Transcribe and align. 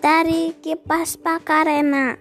Tari 0.00 0.56
Kipas 0.64 1.20
Pakarena 1.20 2.16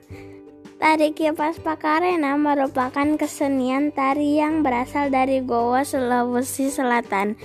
Tari 0.84 1.16
Kipas 1.16 1.63
Pakarena 1.63 2.36
merupakan 2.36 3.16
kesenian 3.16 3.96
tari 3.96 4.36
yang 4.36 4.68
berasal 4.68 5.07
dari 5.07 5.39
Goa, 5.39 5.88
Sulawesi 5.88 6.68
Selatan. 6.68 7.39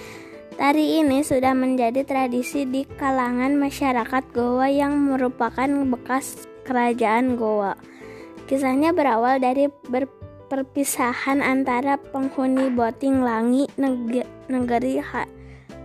Tari 0.58 0.98
ini 0.98 1.22
sudah 1.22 1.54
menjadi 1.54 2.02
tradisi 2.02 2.66
di 2.66 2.82
kalangan 2.82 3.54
masyarakat 3.54 4.34
Goa 4.34 4.66
yang 4.66 4.98
merupakan 5.06 5.70
bekas 5.86 6.50
kerajaan 6.66 7.38
Goa. 7.38 7.78
Kisahnya 8.50 8.90
berawal 8.90 9.38
dari 9.38 9.70
perpisahan 10.50 11.46
antara 11.46 11.94
penghuni 11.94 12.74
Boting 12.74 13.22
Langi 13.22 13.70
negeri 14.50 14.98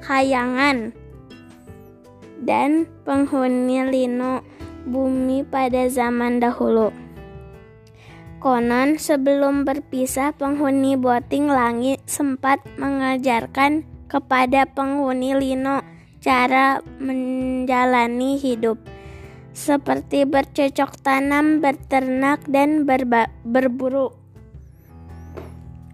Hayangan 0.10 1.09
dan 2.44 2.88
penghuni 3.04 3.84
Lino 3.88 4.44
bumi 4.88 5.44
pada 5.44 5.88
zaman 5.92 6.40
dahulu. 6.40 6.92
Konon 8.40 8.96
sebelum 8.96 9.68
berpisah 9.68 10.32
penghuni 10.32 10.96
Boting 10.96 11.52
Langit 11.52 12.00
sempat 12.08 12.64
mengajarkan 12.80 13.84
kepada 14.08 14.64
penghuni 14.64 15.36
Lino 15.36 15.84
cara 16.24 16.80
menjalani 17.04 18.40
hidup 18.40 18.80
seperti 19.60 20.24
bercocok 20.24 21.04
tanam, 21.04 21.60
berternak, 21.60 22.40
dan 22.48 22.88
berburu. 23.44 24.16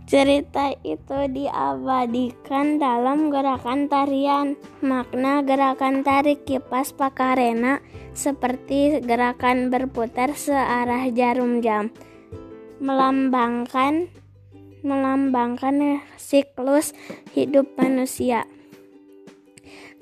Cerita 0.06 0.70
itu 0.86 1.18
diabadikan 1.34 2.78
dalam 2.78 3.34
gerakan 3.34 3.90
tarian. 3.90 4.54
Makna 4.78 5.42
gerakan 5.42 6.06
tarik 6.06 6.46
kipas 6.46 6.94
pakarena 6.94 7.82
seperti 8.14 9.02
gerakan 9.02 9.74
berputar 9.74 10.38
searah 10.38 11.10
jarum 11.10 11.58
jam. 11.66 11.90
Melambangkan 12.78 14.14
melambangkan 14.86 16.06
siklus 16.22 16.94
hidup 17.34 17.66
manusia. 17.74 18.46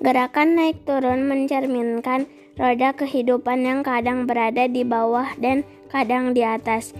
Gerakan 0.04 0.60
naik 0.60 0.84
turun 0.84 1.24
mencerminkan 1.24 2.28
roda 2.60 2.92
kehidupan 2.92 3.64
yang 3.64 3.80
kadang 3.80 4.28
berada 4.28 4.68
di 4.68 4.84
bawah 4.84 5.32
dan 5.40 5.64
kadang 5.88 6.36
di 6.36 6.44
atas. 6.44 6.92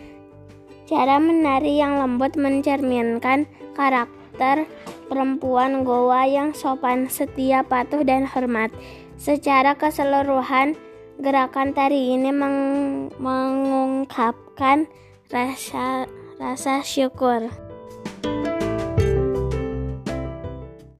Cara 0.84 1.16
menari 1.16 1.80
yang 1.80 1.96
lembut 1.96 2.36
mencerminkan 2.36 3.48
karakter 3.72 4.68
perempuan 5.08 5.80
Goa 5.80 6.28
yang 6.28 6.52
sopan, 6.52 7.08
setia, 7.08 7.64
patuh, 7.64 8.04
dan 8.04 8.28
hormat. 8.28 8.68
Secara 9.16 9.80
keseluruhan, 9.80 10.76
gerakan 11.22 11.72
tari 11.72 12.12
ini 12.12 12.28
meng 12.34 12.58
mengungkapkan 13.16 14.84
rasa 15.32 16.04
rasa 16.36 16.84
syukur. 16.84 17.48